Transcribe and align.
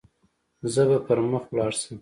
زه 0.73 0.81
به 0.89 0.97
پر 1.05 1.19
مخ 1.31 1.43
ولاړ 1.49 1.71
شم. 1.79 1.89